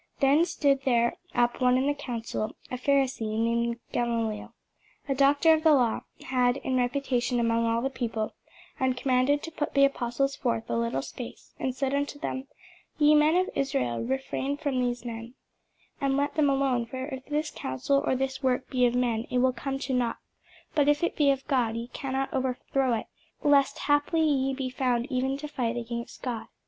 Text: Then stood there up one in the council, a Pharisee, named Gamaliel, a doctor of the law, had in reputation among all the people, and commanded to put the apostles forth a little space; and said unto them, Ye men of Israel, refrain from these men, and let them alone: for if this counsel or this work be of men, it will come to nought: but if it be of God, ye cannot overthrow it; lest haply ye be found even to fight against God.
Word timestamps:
Then 0.19 0.45
stood 0.45 0.81
there 0.81 1.17
up 1.35 1.61
one 1.61 1.77
in 1.77 1.85
the 1.85 1.93
council, 1.93 2.55
a 2.71 2.75
Pharisee, 2.79 3.37
named 3.37 3.77
Gamaliel, 3.91 4.55
a 5.07 5.13
doctor 5.13 5.53
of 5.53 5.61
the 5.61 5.73
law, 5.75 6.01
had 6.23 6.57
in 6.57 6.75
reputation 6.77 7.39
among 7.39 7.67
all 7.67 7.83
the 7.83 7.91
people, 7.91 8.33
and 8.79 8.97
commanded 8.97 9.43
to 9.43 9.51
put 9.51 9.75
the 9.75 9.85
apostles 9.85 10.35
forth 10.35 10.67
a 10.71 10.75
little 10.75 11.03
space; 11.03 11.53
and 11.59 11.75
said 11.75 11.93
unto 11.93 12.17
them, 12.17 12.47
Ye 12.97 13.13
men 13.13 13.35
of 13.35 13.51
Israel, 13.53 13.99
refrain 14.03 14.57
from 14.57 14.79
these 14.79 15.05
men, 15.05 15.35
and 16.01 16.17
let 16.17 16.33
them 16.33 16.49
alone: 16.49 16.87
for 16.87 17.05
if 17.05 17.27
this 17.27 17.51
counsel 17.51 18.03
or 18.03 18.15
this 18.15 18.41
work 18.41 18.71
be 18.71 18.87
of 18.87 18.95
men, 18.95 19.27
it 19.29 19.37
will 19.37 19.53
come 19.53 19.77
to 19.77 19.93
nought: 19.93 20.17
but 20.73 20.87
if 20.89 21.03
it 21.03 21.15
be 21.15 21.29
of 21.29 21.47
God, 21.47 21.75
ye 21.75 21.89
cannot 21.89 22.33
overthrow 22.33 22.95
it; 22.95 23.05
lest 23.43 23.77
haply 23.77 24.21
ye 24.23 24.51
be 24.55 24.71
found 24.71 25.05
even 25.11 25.37
to 25.37 25.47
fight 25.47 25.77
against 25.77 26.23
God. 26.23 26.47